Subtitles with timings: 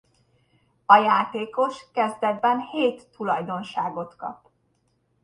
[0.85, 4.49] A játékos kezdetben hét tulajdonságot kap.